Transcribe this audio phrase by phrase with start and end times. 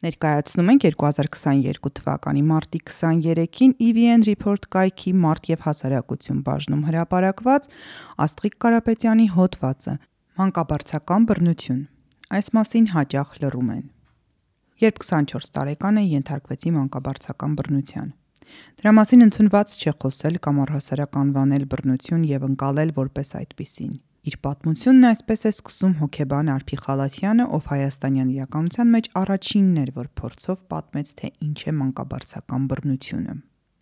[0.00, 7.68] Ներկայացնում ենք 2022 թվականի մարտի 23-ին EVN Report կայքի մարտ եւ հասարակություն բաժնում հրապարակված
[8.24, 9.96] Աստղիկ Կարապետյանի հոդվածը
[10.40, 11.82] Մանկաբարձական բռնություն։
[12.32, 13.84] Այս մասին հաճախ լռում են։
[14.80, 18.12] Երբ 24 տարեկան է, ենթարկվեցի մանկաբարձական բռնության։
[18.80, 25.06] Դրա մասին ընդունված չէ խոսել կամ առհասարակ անվանել բռնություն եւ ընկալել որպես այդպիսին։ Իր պատմությունն
[25.08, 31.12] այսպես է սկսում հոկեբան Արփի Խալաթյանը, ով հայաստանյան իրականության մեջ առաջինն էր, որ փորձով պատմեց,
[31.20, 33.36] թե ինչ է մանկաբարձական բռնությունը։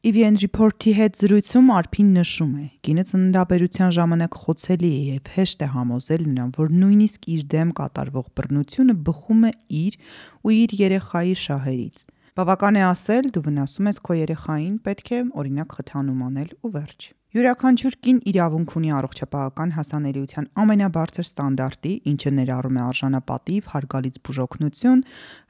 [0.09, 2.67] EVN Report-ի հետ զրույցում Արփին նշում է.
[2.87, 8.29] Կինը ծննդաբերության ժամանակ խոցելի է եւ հեշտ է համոզել նրան, որ նույնիսկ իր դեմ կատարվող
[8.39, 9.53] բռնությունը բխում է
[9.83, 9.99] իր
[10.47, 12.07] ու իր երեխայի շահերից։
[12.39, 17.07] Բավական է ասել, դու վնասում ես քո երեխային, պետք է օրինակ խթանում անել ու վերջ։
[17.35, 25.03] Յուրաքանչյուր կին իրավունք ունի առողջապահական հասանելիության ամենաբարձր ստանդարտի, ինչը ներառում է արժանապատիվ, հարգալից բուժօգնություն,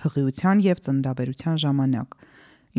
[0.09, 2.17] հղիության եւ ծննդաբերության ժամանակ,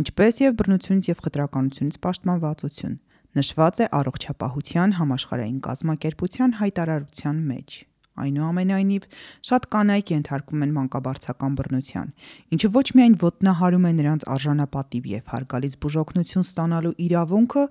[0.01, 2.97] ինչպես եւ բռնությունից եւ խտրականությունից պաշտպանվածություն։
[3.37, 7.79] Նշված է առողջապահության համաշխարհային կազմակերպության հայտարարության մեջ։
[8.23, 9.07] Այնուամենայնիվ,
[9.49, 12.11] շատ կանայք ենթարկվում են մանկաբարձական բռնության,
[12.55, 17.63] ինչը ոչ միայն ոտնահարում է նրանց արժանապատիվ եւ հարգալից բուժօգնություն ստանալու իրավունքը,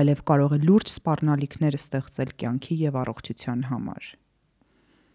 [0.00, 4.12] այլև կարող է լուրջ սպառնալիքներ ստեղծել կյանքի եւ առողջության համար։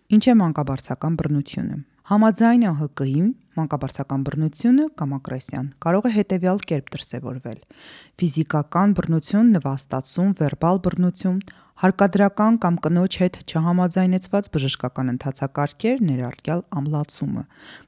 [0.10, 1.76] Ինչ է մանկաբարձական բռնությունը։
[2.10, 3.22] Համաձայն ԱՀԿ-ի
[3.60, 7.60] մանկաբարձական բռնությունը կամ ագրեսիան կարող է հետևյալ կերպ դրսևորվել.
[8.18, 11.38] ֆիզիկական բռնություն, նվաստացում, վերբալ բռնություն,
[11.80, 17.44] հարկադրական կամ կնոջ հետ չհամաձայնեցված բժշկական ընթացակարգեր, ներառյալ ամլացումը,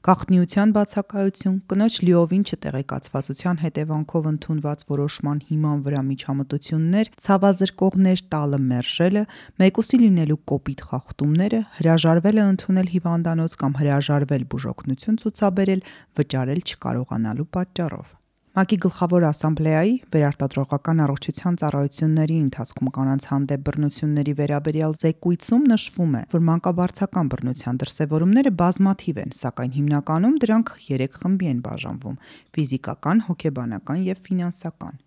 [0.07, 9.25] գաղտնիության բացակայություն, կնոջ լիովին չտեղեկացվածության հետևանքով ընդունված որոշման հիման վրա միջամտություններ, ցավազրկողներ տալը մերժելը,
[9.59, 15.85] մեկուսի լինելու կոպիտ խախտումները, հրաժարվելը ընդունել հիվանդանոց կամ հրաժարվել բուժօգնություն ցուցաբերել
[16.21, 18.20] վճարել չկարողանալու պատճառով։
[18.51, 26.43] ՄԱԿ-ի Գլխավոր ասամբլեայի վերարտադրողական առողջության ծառայությունների ընթացքում կանանց հանդեպ բռնությունների վերաբերյալ զեկույցում նշվում է, որ
[26.49, 32.19] մանկաբարձական բռնության դրսևորումները բազմաթիվ են, սակայն հիմնականում դրանք 3 խմբի են բաժանվում՝
[32.59, 34.99] ֆիզիկական, հոգեբանական եւ ֆինանսական։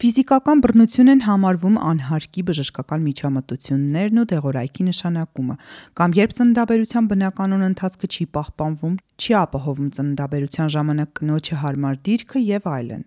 [0.00, 5.56] Ֆիզիկական բռնություն են համարվում անհարկի բժշկական միջամտություններն ու դեղորայքի նշանակումը,
[6.00, 12.70] կամ երբ ծննդաբերության բնականon ընթացքը չի պահպանվում, չի ապահովում ծննդաբերության ժամանակ կնոջը հարմար դիրքը եւ
[12.80, 13.04] այլն։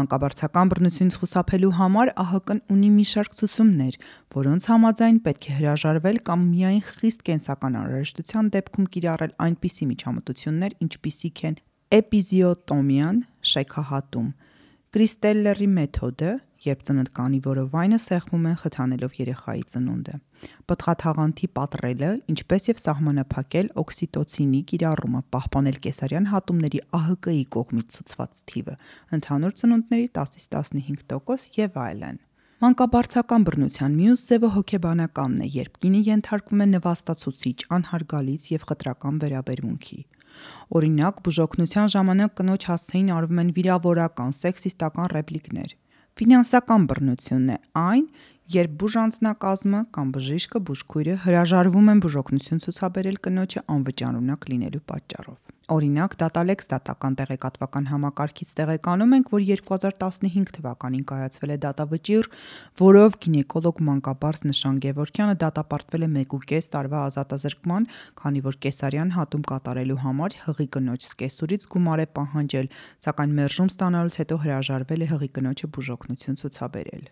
[0.00, 3.94] Մանկաբարձական բռնությունից խուսափելու համար ԱՀԿ-ն ունի մի շարք ցուցումներ,
[4.40, 11.44] որոնց համաձայն պետք է հրաժարվել կամ միայն խիստ կենսական անհրաժեշտության դեպքում կիրառել այնպիսի միջամտություններ, ինչպիսիք
[11.50, 11.60] են
[12.00, 13.16] էպիզիոտոմիան,
[13.50, 14.28] շեքահատում,
[14.90, 16.30] Կրիստելլերի մեթոդը,
[16.64, 20.16] երբ ծննդկանի որովայնը սեղմում են խթանելով երեխայի ծնունդը,
[20.72, 28.74] պտղաթաղանթի պատռելը, ինչպես եւ սահմանափակել օքսիտոցինի կիրառումը, պահպանել կեսարյան հատումների ԱՀԿ-ի կողմից ցուցված թիվը,
[29.20, 32.22] ընդհանուր ծնունդների 10-ից 15% եւ այլն։
[32.60, 40.00] Մանկաբարձական բռնության մյուս ձևը հոգեբանականն է, երբ կինը ենթարկվում է նվաստացուցիչ, անհարգալից եւ խտրական վերաբերմունքի։
[40.70, 45.74] Օրինակ, բուժօգնության ժամանակ կնոջ հասցեին արվում են վիրավորական, սեքսիստական ռեպլիկներ։
[46.20, 48.06] Ֆինանսական բռնությունն է այն,
[48.50, 55.38] երբ բուժանձնակազմը կամ բժիշկը բուժքույրը հրաժարվում են բուժօգնություն ցուցաբերել կնոջը անվճարունակ լինելու պատճառով։
[55.70, 62.28] Օրինակ, Datalex դատական տեղեկատվական համակարգից տեղեկանում ենք, որ 2015 թվականին կայացվել է դատավճիռ,
[62.82, 70.02] որով գինեկոլոգ Մանկաբարձ Նշան Գևորքյանը դատապարտվել է 1.5 տարվա ազատազրկման, քանի որ կեսարյան հատում կատարելու
[70.10, 72.70] համար հղի կնոջ սկեսուրից գումար է պահանջել,
[73.06, 77.10] սակայն մերժում ստանալուց հետո հրաժարվել է հղի կնոջը բուժօգնություն ցուցաբերել։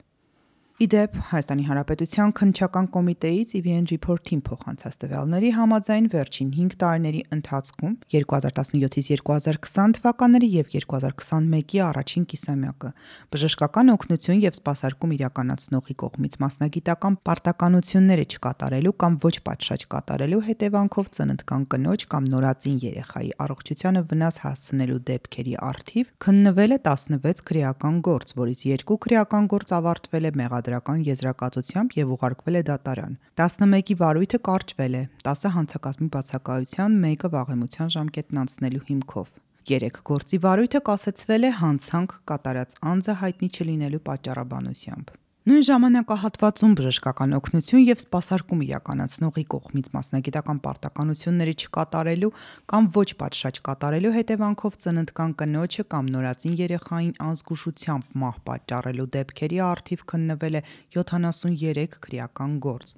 [0.79, 9.09] Իդեպ Հայաստանի Հանրապետության քննչական կոմիտեից EVN Report-ին փոխանցած տվյալների համաձայն վերջին 5 տարիների ընթացքում 2017-ից
[9.19, 12.91] 2020 թվականների եւ 2021-ի առաջին կիսամյակը
[13.35, 21.67] բժշկական օգնություն եւ սպասարկում իրականացնողի կողմից մասնագիտական պարտականությունները չկատարելու կամ ոչ պատշաճ կատարելու հետևանքով ծննդկան
[21.75, 28.65] կնոջ կամ նորածին երեխայի առողջությանը վնաս հասցնելու դեպքերի առթիվ քննվել է 16 քրեական գործ, որից
[28.87, 34.95] 2 քրեական գործ ավարտվել է մեղադրանքով մեղադրական եզրակացությամբ եւ ուղարկվել է դատարան։ 11-ի վարույթը կարճվել
[34.99, 39.31] է 10 հանցակազմի բացակայության, 1-ը վաղեմության ժամկետն անցնելու հիմքով։
[39.73, 45.17] 3 գործի վարույթը կասեցվել է հանցանք կատարած անձը հայտնի չլինելու պատճառաբանությամբ։
[45.47, 52.31] Նույն ժամանակահատվածում բժշկական օգնություն եւ սպասարկում իրականացնողի կողմից մասնագիտական պարտականությունների չկատարելու
[52.73, 60.05] կամ ոչ պատշաճ կատարելու հետևանքով ծննդկան կնոջը կամ նորածին երեխային անզգուշությամբ մահ պատճառելու դեպքերի առթիվ
[60.13, 60.63] քննվել է
[60.99, 62.95] 73 քրեական գործ,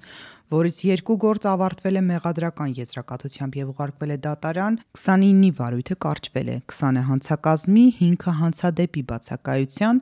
[0.51, 6.57] որից երկու գործ ավարտվել է մեղադրական եզրակացությամբ եւ ուղարկվել է դատարան, 29-ի վարույթը կարճվել է,
[6.67, 10.01] 20-ը հանցակազմի, 5-ը հանցադեպի բացակայության,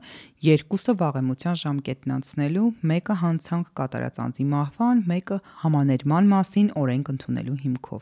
[0.50, 8.00] երկուսը վաղեմության ժամկետն անցնելու, մեկը հանցանք կատարած անձի մահվան, մեկը համաներման մասին օրենք ընդունելու հիմքով։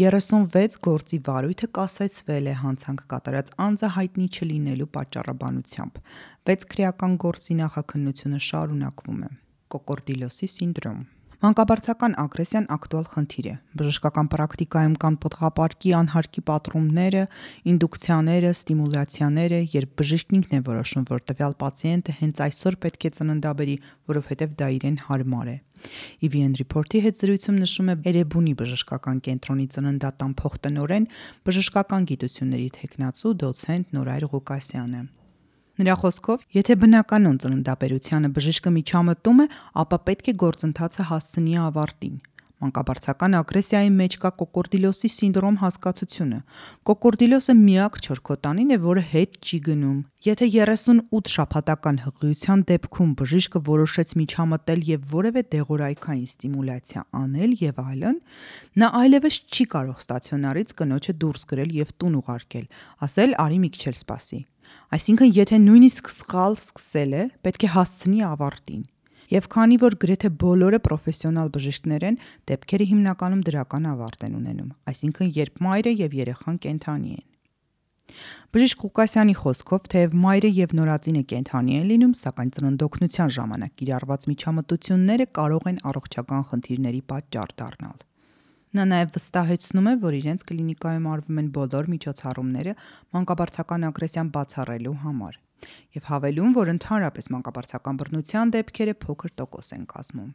[0.00, 6.02] 36 գործի վարույթը կասեցվել է հանցանք կատարած անձը հայտնի չլինելու պատճառաբանությամբ։
[6.50, 9.30] 6 քրեական գործի նախաքննությունը շարունակվում է։
[9.70, 11.00] Կոկորդիլոսի սինդրոմ
[11.40, 17.22] Մանկաբարձական ագրեսիան ակտուալ խնդիր է։ Բժշկական պրակտիկայում կան պտղապարկի անհարկի պատրումները,
[17.72, 23.76] ինդուկցիաները, ստիմուլյացիաները, երբ բժիշկն ինքն է որոշում, որ տվյալ պացիենտը հենց այսօր պետք է ծննդաբերի,
[24.12, 25.56] որովհետև դա իրեն հարմար է։
[26.28, 27.94] EVN Report-ի հետ զրույցում նշում է.
[28.10, 31.08] Էրեբունի բժշկական կենտրոնի ծննդատան փոխտնօրեն
[31.48, 35.02] բժշկական գիտությունների թեկնածու դոցենտ Նորայր Ղուկասյանը։
[35.78, 39.46] Նրա խոսքով, եթե բնականon ծննդաբերությանը բժիշկը միջամտում է,
[39.84, 42.18] ապա պետք է գործընթացը հասցնի ավարտին։
[42.60, 46.40] Մանկաբարձական ագրեսիայի մեջ կա կոկորդիլոսի սինդրոմ հասկացությունը։
[46.90, 49.96] Կոկորդիլոսը միակ չորքոտանին է, որը հետ չի գնում։
[50.28, 58.22] Եթե 38 շաբաթական հղիության դեպքում բժիշկը որոշեց միջամտել եւ որևէ դեղորայքային ստիմուլյացիա անել եւ այլն,
[58.84, 62.70] նա այլևս չի կարող ստացիոնարից կնոջը դուրս գրել եւ տուն ուղարկել,
[63.08, 64.44] ասել՝ արի մի քիչ էլ սպասի։
[64.90, 68.82] Այսինքն, եթե նույնիսկ սխալ սկսել է, պետք է հասցնի ավարտին։
[69.30, 72.16] Եվ քանի որ գրեթե բոլորը պրոֆեսիոնալ բժիշկներ են,
[72.50, 77.26] դեպքերը հիմնականում դրական ավարտ են ունենում, այսինքն երբ մայրը եւ երեխան կենթանի են։
[78.50, 85.26] Բժիշկ Ղուկասյանի խոսքով, թեև մայրը եւ նորածինը կենթանի են լինում, սակայն ծննդօգնության ժամանակ կիրառված միջամտությունները
[85.38, 87.98] կարող են առողջական խնդիրների պատճառ դառնալ։
[88.70, 92.74] Նա նաև վստահեցնում է, որ իրենց կլինիկայում արվում են բոլոր միջոցառումները
[93.16, 95.38] մանկաբարձական ագրեսիան բացառելու համար
[95.96, 100.30] եւ հավելում, որ ընդհանրապես մանկաբարձական բռնության դեպքերը փոքր տոկոս են կազմում։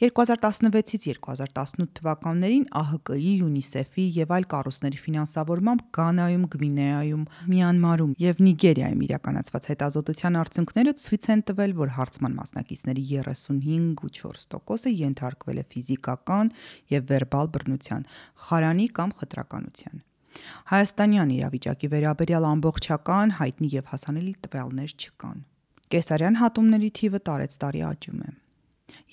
[0.00, 9.68] 2016-ից 2018 թվականներին ԱՀԿ-ի, ՅՈՒՆԻՍԵՖ-ի եւ այլ կառույցների ֆինանսավորմամբ Գանայում, Գվինեայում, Մյանմարում եւ Նիգերիայում իրականացված
[9.72, 16.52] հետազոտության արդյունքները ցույց են տվել, որ հարցման մասնակիցների 35.4%-ը ենթարկվել է ֆիզիկական
[16.92, 18.02] եւ վերբալ բռնության,
[18.46, 19.96] խարանի կամ խտրականության։
[20.76, 25.38] Հայաստանյան իրավիճակի վերաբերյալ ամբողջական հայտնի եւ հասանելի տվյալներ չկան։
[25.94, 28.30] Կեսարյան հատումների թիվը տարեց տարի աճում է։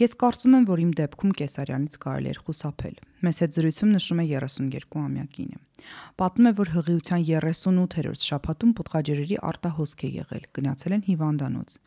[0.04, 4.26] Ես կարծում եմ, որ իմ դեպքում կեսարյանից կարելի էր խուսափել։ Մեծ հետ զրույցում նշում է
[4.34, 5.60] 32-ամյա կինը։
[6.20, 11.78] Պատմում է, որ հղիության 38-րդ շաբաթում պտղաջրերի արտահոսք է եղել, գնացել են հիվանդանոց։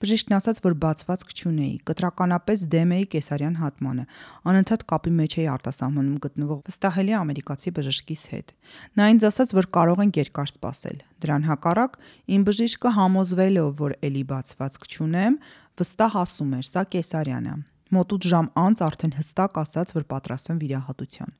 [0.00, 4.04] Բժիշկն ասաց, որ բացվածք չունեի, կտրականապես դեմ էի կեսարյան հատմանը,
[4.50, 8.54] անընդհատ կապի մեջ էի արտասահմանում գտնվող վստահելի ամերիկացի բժշկիս հետ։
[8.96, 11.98] Նա ինձ ասաց, որ կարող ենք երկար սպասել։ Դրան հակառակ,
[12.32, 15.36] իմ բժիշկը համոզվելով, որ էլի բացվածք չունեմ,
[15.78, 17.54] վստահ ասում էր՝ սա կեսարյան է։
[17.90, 21.30] Մոտ 8 ժամ անց արդեն հստակ ասաց, որ պատրաստվեմ վիրահատության։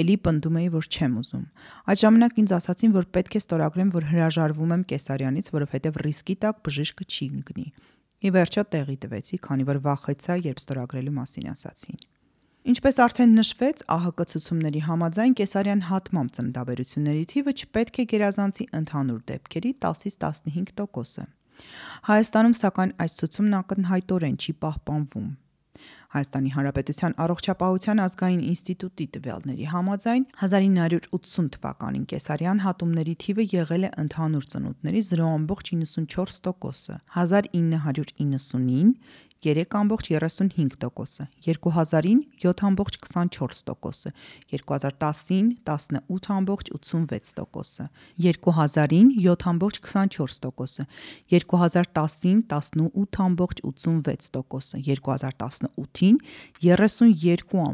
[0.00, 1.42] Էլի պնդում էի, որ չեմ ուզում։
[1.92, 6.62] Այդ ժամանակ ինձ ասացին, որ պետք է ստորագրեմ, որ հրաժարվում եմ կեսարյանից, որովհետև ռիսկի տակ
[6.64, 7.66] բժիշկը չի ընկնի։
[8.20, 12.00] Ի վերջո տեղի տվեցի, քանի որ վախեցա, երբ ստորագրելու մասին ասացին։
[12.70, 19.70] Ինչպես արդեն նշվեց, ԱՀԿ ցուցումների համաձայն կեսարյան հատմամբ ծննդաբերությունների թիվը չպետք է գերազանցի ընդհանուր դեպքերի
[19.80, 21.24] 10-ից 15%-ը։
[22.10, 25.30] Հայաստանում սակայն այս ցուցումն ակնհայտորեն չի պահպանվում։
[26.10, 34.48] Հայաստանի Հանրապետության առողջապահության ազգային ինստիտուտի տվյալների համաձայն 1980 թվականին կեսարյան հատումների թիվը եղել է ընդհանուր
[34.54, 38.90] ծնունդների 0.94%-ը, 1990-ին
[39.40, 44.12] 3.35%-ը, 2000-ին 7.24%-ը,
[44.52, 47.88] 2010-ին 18.86%-ը,
[48.20, 50.84] 2000-ին 7.24%-ը,
[51.30, 53.64] 2010-ին 18.86%-ը,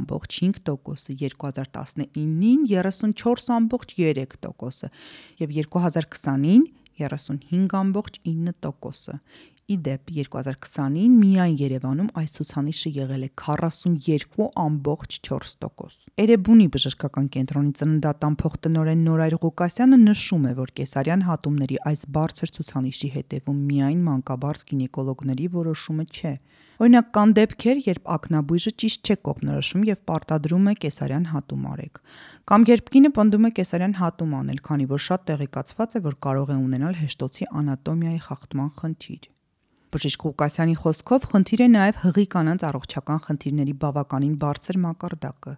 [0.06, 4.86] 2018-ին 32.5%-ը, 2019-ին 34.3%-ը
[5.42, 9.20] եւ 2020-ին 35.9%-ը։
[9.66, 19.34] Իդեպ 2020-ին միայն Երևանում այս ցուցանիշը եղել է 42.4%։ Էրեբունի բժշկական կենտրոնի ծննդատան փոխտնօրեն Նորայր
[19.42, 26.32] Ղուկասյանը նշում է, որ կեսարյան հատումների այս բարձր ցուցանիշի հետևում միայն մանկաբարձ գինեկոլոգների որոշումը չէ։
[26.76, 31.94] Օրինակ կան դեպքեր, երբ ակնաբույժը ճիշտ չէ կողմնորոշում եւ պարտադրում է կեսարյան հատում արեք։
[32.52, 36.48] Կամ երբ կինը պնդում է կեսարյան հատում անել, քանի որ շատ տեղեկացված է, որ կարող
[36.52, 39.22] է ունենալ հեշտոցի անատոմիայի խախտման խնդիր։
[39.96, 45.52] Բժիշկ Ղուկասյանի խոսքով խնդիր է նաև հղի կանանց առողջական խնդիրների բավականին բարձր մակարդակը։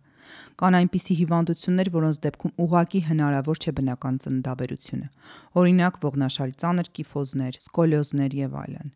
[0.62, 5.08] Կան այնպիսի հիվանդություններ, որոնց դեպքում ուղակի հնարավոր չէ բնական ծննդաբերությունը։
[5.58, 8.92] Օրինակ ողնաշարի ծանր կիֆոզներ, սկոլիոզներ եւ այլն։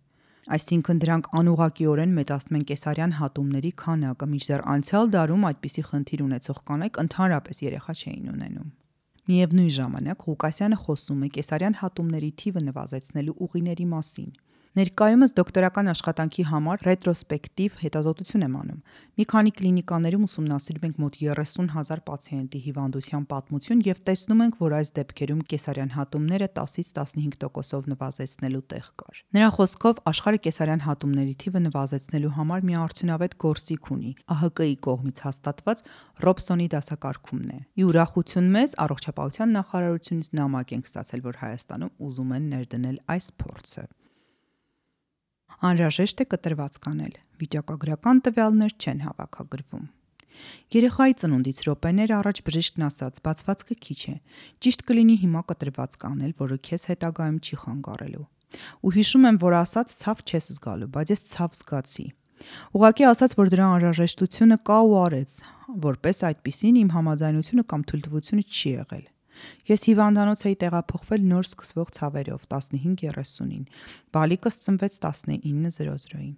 [0.53, 7.03] Այսինքն դրանք անուղակիորեն մեծացնում են կեսարյան հատումների քանակը, մինչդեռ անցյալ դարում այդպիսի խնդիր ունեցող կանայք
[7.03, 8.71] ընդհանրապես երեխա չէին ունենում։
[9.23, 14.31] Միևնույն ժամանակ Ղուկասյանը խոսում է կեսարյան հատումների թիվը նվազեցնելու ուղիների մասին։
[14.73, 18.79] Ներկայումս դոկտորական աշխատանքի համար ռետրոսպեկտիվ հետազոտություն եմ անում։
[19.21, 24.93] Մի քանի կլինիկաներում ուսումնասիրում ենք մոտ 30000 պացիենտի հիվանդության պատմություն եւ տեսնում ենք, որ այս
[24.97, 32.35] դեպքերում կեսարյան հատումները 10-ից 15%-ով նվազեցնելու տեղ կար։ Նրա խոսքով աշխարհը կեսարյան հատումների թիվը նվազեցնելու
[32.41, 35.85] համար մի արդյունավետ գործիք ունի՝ ԱՀԿ-ի կողմից հաստատված
[36.25, 42.49] Ռոբսոնի դասակարգումն է։ Ի ուրախություն մեզ առողջապահության նախարարությունից նամակ ենք ստացել, որ Հայաստանում ուզում են
[42.57, 43.85] ներդնել այս փորձը
[45.69, 49.85] անհրաժեշտ է կտրված կանել։ Վիճակագրական տվյալներ չեն հավաքագրվում։
[50.73, 54.15] Երեխայի ծնունդից րոպեներ առաջ բժիշկն ասաց, բացվածքը քիչ է։
[54.65, 58.27] Ճիշտ կլինի հիմա կտրված կանել, որը քեզ հետագայում չի խանգարելու։
[58.83, 62.07] Ու հիշում եմ, որ ասաց ցավ չես զգալու, բայց ես ցավ զգացի։
[62.77, 65.35] Ուղղակի ասաց, որ դրա անհրաժեշտությունը կա ու արեց,
[65.87, 69.05] որպես այդպիսին իմ համաձայնությունը կամ թույլտվությունը չի եղել։
[69.73, 73.67] Ես հիվանդանոց էի տեղափոխվել նոր սկսվող ցավերով 15:30-ին։
[74.17, 76.33] Բալիկս ծնվեց 19:00-ին։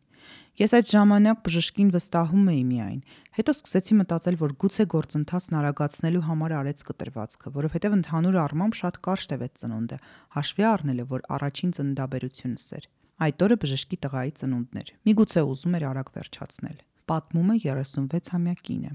[0.55, 3.01] Ես այդ ժամանակ բժշկին վստահում էի միայն։
[3.39, 9.27] Հետո սկսեցի մտածել, որ գուցե գործընթացն արագացնելու համար արեց կտրվածքը, որովհետև ընդհանուր առմամբ շատ կարճ
[9.35, 9.99] տևեց ծնունդը,
[10.39, 12.87] հաշվի առնելով, որ առաջին ծննդաբերությունս էր։
[13.25, 16.79] Այդ օրը բժշկի տղայի ծնունդն էր։ Միգուցե ուզում էր արագ վերջացնել։
[17.11, 18.95] Պատմում է 36-ամյա կինը։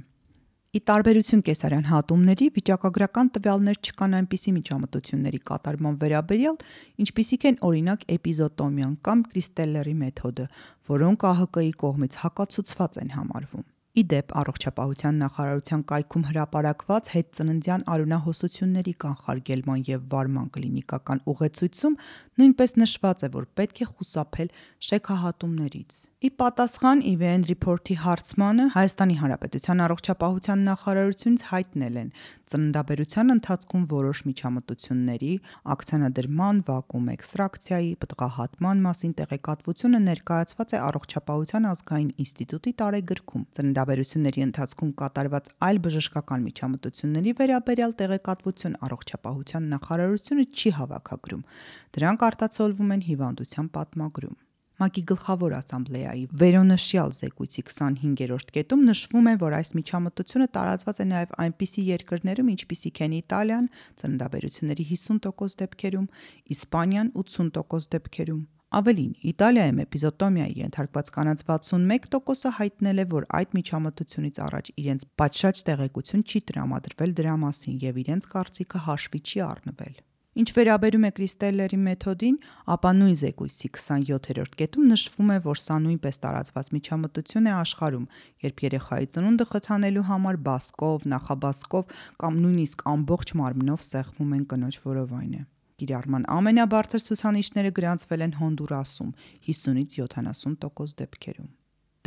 [0.70, 6.60] Ի տարբերություն կեսարյան հատումների, վիճակագրական տվյալներ չկան այնպիսի միջամտությունների կատարման վերաբերյալ,
[7.06, 10.46] ինչպիսիք են օրինակ էպիզոտոմիան կամ Կրիստելլերի մեթոդը,
[10.92, 13.66] որոնք ԱՀԿ-ի կողմից հակացուցված են համարվում։
[13.98, 21.98] Ի դեպ, առողջապահության նախարարության կայքում հրապարակված հետծննդյան արյունահոսությունների կանխարգելման եւ վարման կլինիկական ուղեցույցում
[22.38, 24.56] նույնպես նշված է, որ պետք է խուսափել
[24.92, 32.10] շեքահատումներից։ Ի պատասխան IVN report-ի հարցմանը Հայաստանի Հանրապետության առողջապահության նախարարությունից հայտնել են.
[32.52, 35.30] Ծննդաբերության ընթացքում որոշ միջամտությունների,
[35.76, 45.50] ակցիանադրման, վակուում էքստրակցիայի, պտղահատման մասին տեղեկատվությունը ներկայացված է առողջապահության ազգային ինստիտուտի տարեգրքում։ Ծննդաբերությունների ընթացքում կատարված
[45.70, 51.48] այլ բժշկական միջամտությունների վերաբերյալ տեղեկատվություն առողջապահության նախարարությունը չի հավաքագրում։
[51.96, 54.38] Դրանք արտացոլվում են հիվանդության պատմագրում։
[54.80, 61.34] ՄԱԿ-ի գլխավոր ասամբլեայի վերոնշյալ զեկույցի 25-րդ կետում նշվում է, որ այս միջամտությունը տարածված է նաև
[61.44, 63.68] այնպիսի երկրներում, ինչպիսիք են Իտալիան,
[64.00, 66.08] ծննդաբերությունների 50% դեպքերում,
[66.56, 68.42] Իսպանիան 80% դեպքերում։
[68.80, 76.28] Ավելին, Իտալիայում էպիզոտոմիայի ենթարկված կանանց 61%-ը հայտնել է, որ այդ միջամտությունից առաջ իրենց պատշաճ տեղեկություն
[76.30, 79.98] չի տրամադրվել դրա մասին եւ իրենց կարծիքը հաշվի չի առնվել։
[80.40, 82.36] Ինչ վերաբերում է Կրիստելլերի մեթոդին,
[82.72, 88.06] ապա նույն զեկույցի 27-րդ կետում նշվում է, որ սա նույնպես տարածված միջամտություն է աշխարհում,
[88.46, 95.42] երբ երեխայի ծնունդը խթանելու համար բասկով, նախաբասկով կամ նույնիսկ ամբողջ մարմնով սեղմում են կնոջ որովայնը։
[95.80, 99.12] Կիրառման ամենաբարձր ցուցանիշները գրանցվել են Հոնդուրասում
[99.48, 101.50] 50-ից 70% դեպքերում։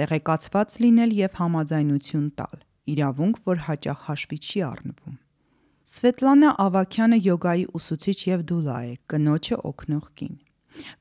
[0.01, 2.65] Տեղեկացված լինել եւ համաձայնություն տալ։
[2.97, 5.21] Իրավունք, որ հաճախ հաշվի չի առնվում։
[5.93, 10.37] Սվետլանա Ավակյանը յոգայի ուսուցիչ եւ դուլա է, կնոջը օգնող կին։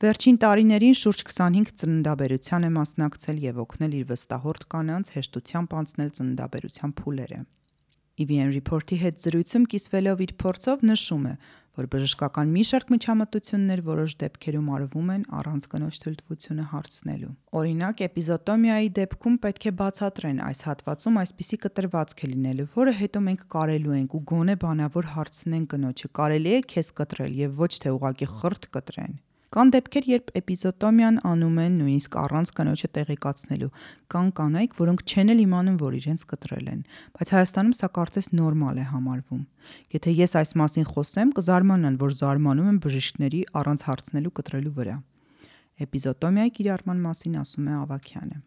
[0.03, 6.95] Վերջին տարիներին շուրջ 25 ծննդաբերության է մասնակցել եւ օգնել իր վստահորդ կանանց հեշտությամբ անցնել ծննդաբերության
[6.99, 7.39] փուլերը։
[8.25, 11.33] EVN Report-ի հետ զրույցում կիսվելով իր փորձով նշում է,
[11.79, 18.91] որ բժշկական մի շարք միջամտություններ որոշ դեպքերում արվում են առանց կնոջ թույլտվությունը հարցնելու։ Օրինակ, էպիզոտոմիայի
[18.99, 24.15] դեպքում պետք է բացատրեն այս հատվածում այսպիսի կտրվածք է լինելու, որը հետո մենք կարելու ենք
[24.19, 29.19] ու գոնե բանավոր հարցնեն կնոջը, կարելի է քեզ կտրել եւ ոչ թե ուղակի խրտ կտրեն։
[29.51, 33.67] Կան դեպքեր, երբ էպիզոտոմիան անում են նույնիսկ առանց կնոջը տեղեկացնելու։
[34.13, 36.85] Կան կանայք, որոնք չեն էլ իմանում, որ իրենց կտրել են,
[37.19, 39.41] բայց Հայաստանում սա կարծես նորմալ է համարվում։
[39.91, 44.95] Եթե ես այս մասին խոսեմ, կզարմանան, որ զարմանում եմ բժիշկների առանց հարցնելու կտրելու վրա։
[45.83, 48.39] Էպիզոտոմիայի կիրառման մասին ասում է Ավակյանը։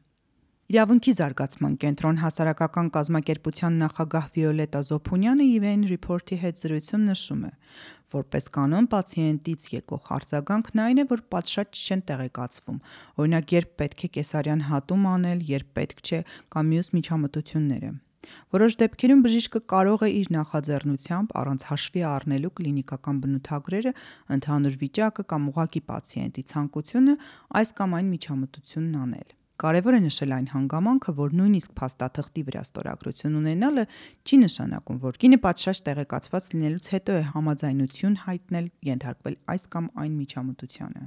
[0.64, 7.50] Իրավունքի զարգացման կենտրոն հասարակական կազմակերպության նախագահ Վիոլետա Զոփունյանը IVN report-ի հետ զրույցում նշում է,
[8.14, 12.80] Որպես կանոն պացիենտից եկող արձագանքն այն է, որ պատշաճ չեն տեղեկացվում։
[13.24, 16.20] Օրինակ, երբ պետք է կեսարյան հատում անել, երբ պետք չէ
[16.54, 17.94] կամ մյուս միջամտությունները։
[18.54, 23.94] Որոշ դեպքերում բժիշկը կարող է իր նախաձեռնությամբ առանց հաշվի առնելու կլինիկական բնութագրերը,
[24.38, 27.16] ընդհանուր վիճակը կամ ուղակի պացիենտի ցանկությունը
[27.60, 33.36] այս կամ այն միջամտությունն անել։ Կարևոր է նշել այն հանգամանքը, որ նույնիսկ փաստաթղթի վրա ստորագրություն
[33.38, 33.84] ունենալը
[34.26, 40.16] չի նշանակում, որ կինը պատշաճ տեղեկացված լինելուց հետո է համաձայնություն հայտնել ենթարկվել այս կամ այն
[40.24, 41.04] միջամտությանը։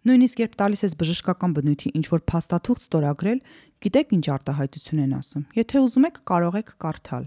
[0.00, 3.40] Նույնիսկ երբ տալիս ես բժշկական բնույթի ինչ որ փաստաթուղթ ստորագրել,
[3.84, 7.26] գիտեք ինչ արտահայտություն են ասում։ Եթե ուզում եք, կարող եք կարդալ։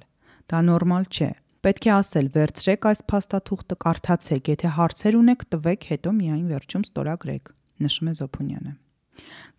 [0.49, 1.29] Դա նորմալ չէ։
[1.63, 7.53] Պետք է ասել, վերցրեք այս փաստաթուղթը, կարդացեք, եթե հարցեր ունեք, տվեք, հետո միայն վերջում ստորագրեք,
[7.87, 8.73] նշում է Զոփունյանը։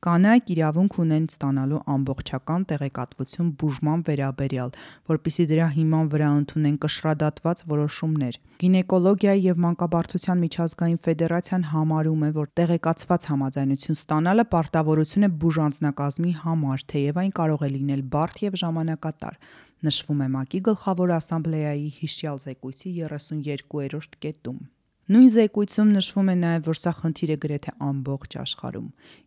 [0.05, 4.75] Կանայք իրավունք ունեն ստանալու ամբողջական տեղեկատվություն բուժման վերաբերյալ,
[5.13, 12.53] որpիսի դրա հիման վրա ընդունեն կշռադատված որոշումներ։ Գինեկոլոգիայի եւ մանկաբարձության միջազգային ֆեդերացիան համարում է, որ
[12.61, 19.41] տեղեկացված համաձայնություն ստանալը պարտավորություն է բուժանձնակազմի համար, թեև այն կարող է լինել բարդ եւ ժամանակատար։
[19.85, 24.63] Նշվում է ՄԱԿ-ի գլխավոր ասամբլեայի հիշյալ զեկույցի 32-րդ կետում։
[25.05, 28.87] Նույն զեկույցում նշվում է նաև, որ սա խնդիր է գրեթե ամբողջ աշխարհում,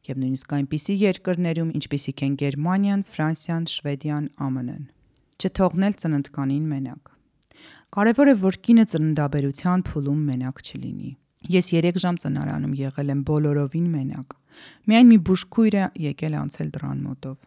[0.09, 4.87] եւ նույնիսկ այնպիսի երկրներում, ինչպիսիք են Գերմանիան, Ֆրանսիան, Շվեդիան, ԱՄՆ-ն։
[5.37, 7.13] Չթողնել ծննդկանին մենակ։
[7.93, 11.11] Կարևոր է, որ կինը ծննդաբերության փուլում մենակ չլինի։
[11.53, 14.33] Ես 3 ժամ ծնարանում եղել եմ բոլորովին մենակ։
[14.89, 17.37] Միայն մի բուժքույր է եկել անցել դրան մոտով։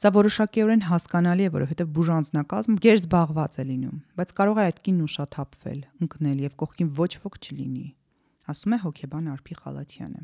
[0.00, 5.04] Սա որոշակիորեն հասկանալի է, որովհետև բուժանձնակազմը ģեր զբաղված է լինում, բայց կարող է այդ կինն
[5.08, 7.86] ուշաթափվել, ընկնել եւ կողքին ոչ ոք չլինի,
[8.54, 10.22] ասում է հոկեբան Արփի Խալաթյանը։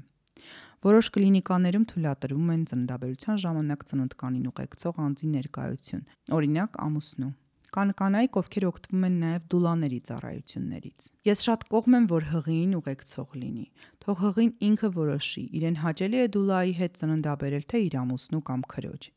[0.80, 6.04] Որոշ կլինիկաներում թույլատրվում են ծննդաբերության ժամանակ ծննդկանին ուղեկցող անձի ներկայություն,
[6.40, 7.32] օրինակ ամուսնու։
[7.70, 13.36] Կան կանայք, ովքեր օգտվում են նաև դուլաների ծառայություններից։ Ես շատ կողմ եմ, որ հղին ուղեկցող
[13.42, 13.66] լինի։
[14.02, 19.08] Թող հղին ինքը որոշի, իրեն հաճելի է դուլայի հետ ծննդաբերել թե իր ամուսնու կամ քրոջ։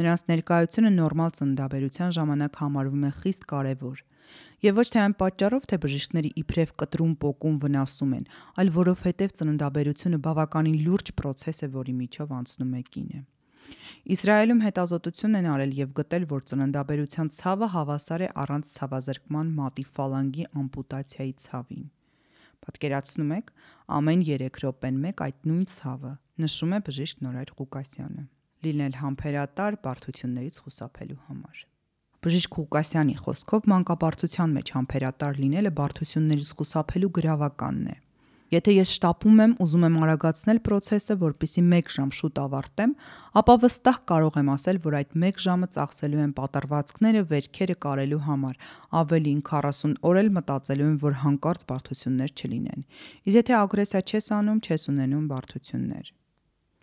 [0.00, 4.04] Նրանց ներկայությունը նորմալ ծննդաբերության ժամանակ համարվում է խիստ կարևոր։
[4.64, 10.20] Եվ ոչ թե այն պատճառով, թե բժիշկների իբրև կտրում պոկում վնասում են, այլ որովհետև ծննդաբերությունը
[10.28, 13.20] բավականին լուրջ process է, որի միջով անցնում է կինը։
[14.14, 20.46] Իսրայելում հետազոտություն են արել եւ գտել, որ ծննդաբերության ցավը հավասար է առանց ցավազրկման մատի ֆալանգի
[20.62, 21.84] ամպուտացիայի ցավին։
[22.68, 23.52] Պատկերացնում եք,
[23.98, 26.12] ամեն 3 րոպեն մեկ այդ նույն ցավը,
[26.44, 28.24] նշում է բժիշկ Նորայր Ղուկասյանը։
[28.68, 31.62] Լինել համբերատար բարդություններից խուսափելու համար։
[32.18, 37.96] Բժիշկ Ղուկասյանի խոսքով մանկաբարձության մեջ համբերատար լինելը բարդություններից խուսափելու գրավականն է։
[38.48, 42.94] Եթե ես շտապում եմ, ուզում եմ արագացնել process-ը, որpիսի 1 ժամ շուտ ավարտեմ,
[43.40, 48.56] ապա վստահ կարող եմ ասել, որ այդ 1 ժամը ծախսելու եմ պատրվածքները, վերքերը կարելու համար,
[49.02, 52.88] ավելին 40 օր էլ մտածելու եմ, որ հանկարծ բարդություններ չլինեն։
[53.28, 56.14] Իսկ եթե ագրեսիա չես անում, չես ունենում բարդություններ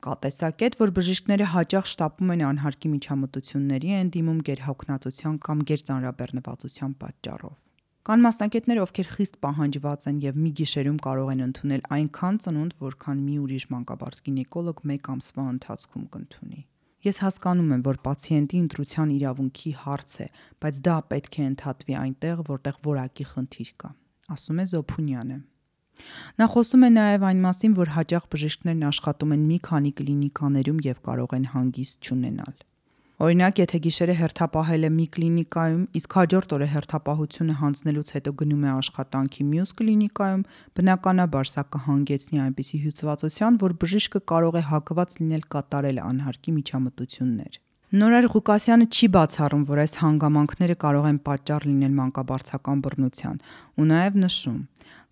[0.06, 7.65] կա տեսակետ, որ բժիշկները հաճախ շտապում են անհարկի միջամտությունների են դիմում գերհոգնածության կամ գերծանրաբեռնվածության պատճառով։
[8.06, 13.24] Կան մասնակիցներ, ովքեր խիստ պահանջված են եւ մի գիշերում կարող են ընդունել այնքան ծնունդ, որքան
[13.26, 16.62] մի ուրիշ մանկաբարձ գինեկոլոգ 1 ամսվա ընթացքում կընդունի։
[17.06, 20.28] Ես հասկանում եմ, որ պացիենտի ընտրության իրավունքի հարց է,
[20.62, 23.92] բայց դա պետք է ընդհատվի այնտեղ, որտեղ որակի խնդիր կա,
[24.38, 25.40] ասում է Զոփունյանը։
[26.38, 31.04] Նա խոսում է նաև այն մասին, որ հաճախ բժիշկներն աշխատում են մի քանի կլինիկաներում եւ
[31.10, 32.56] կարող են հանգիստ չունենալ։
[33.16, 38.72] Օրինակ, եթե գիշերը հերթապահել է մի կլինիկայում, իսկ հաջորդ օրը հերթապահությունը հանձնելուց հետո գնում է
[38.76, 40.42] աշխատանքի մյուս կլինիկայում,
[40.76, 47.58] բնականաբար սա կհանգեցնի այնպիսի հյուծվածության, որ բժիշկը կարող է հակված լինել կատարել անհարկի միջամտություններ։
[47.96, 53.38] Նորայր Ղուկասյանը չի բացառում, որ այս հանգամանքները կարող են պատճառ լինել մանկաբարձական բռնության,
[53.80, 54.60] ու նաև նշում.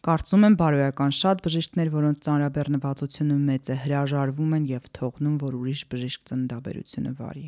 [0.03, 5.89] Կարծում եմ բարոյական շատ բժիշկներ, որոնց ծանրաբեռնվածությունը մեծ է, հրաժարվում են եւ թողնում, որ ուրիշ
[5.93, 7.45] բժիշկ ծննդաբերությունը վարի։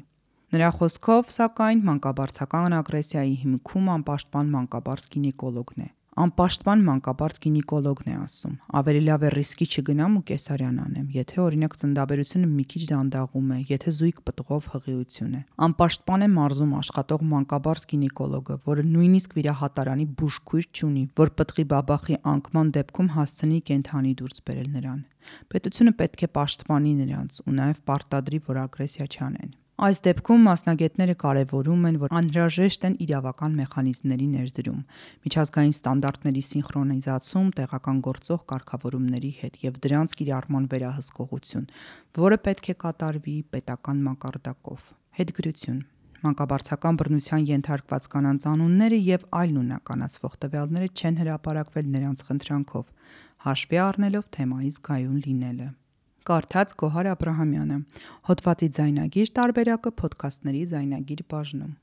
[0.56, 5.88] Նրա խոսքով, սակայն, մանկաբարձական ագրեսիայի հիմքում անպաշտպան մանկաբարձ գինեկոլոգն է։
[6.24, 8.54] Անպաշտպան մանկաբարձ գինեկոլոգն է ասում.
[8.80, 13.58] ավելի լավ է ռիսկի չգնամ ու կեսարյան անեմ, եթե օրինակ ծննդաբերությունը մի քիչ դանդաղում է,
[13.74, 20.66] եթե զույգ պտղով հղիություն է։ Անպաշտպան է մարզում աշխատող մանկաբարձ գինեկոլոգը, որը նույնիսկ վիրահատարանի բուժքույր
[20.72, 25.04] չունի, որ պտղի բաբախի անկման դեպքում հասցնի կենթանի դուրս բերել նրան։
[25.52, 31.82] Պետությունը պետք է պաշտպանի նրանց ու նաև պարտադրի, որ ագրեսիա չանեն։ Այս դեպքում մասնագետները կարևորում
[31.90, 34.78] են, որ անհրաժեշտ են իրավական մեխանիզմների ներդրում,
[35.28, 41.68] միջազգային ստանդարտների սինխրոնիզացում տեղական գործող կարգավորումների հետ եւ դրանց կիրառման վերահսկողություն,
[42.24, 45.84] որը պետք է կատարվի պետական մակարդակով։ Հետգրություն
[46.26, 52.86] մանկաբարձական բռնության ենթարկված կանանց անունները եւ այլ նույնականացվող տվյալները չեն հրապարակվել նրանց խնդրանքով,
[53.46, 55.68] հաշվի առնելով թեմայի զգայուն լինելը։
[56.26, 57.80] Կարդաց Գոհար Աբ รา համյանը։
[58.30, 61.74] Հոդվացի ձայնագիր տարբերակը ոդքասթների ձայնագիր բաժնում։